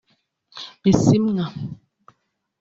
[0.83, 1.45] Bisimwa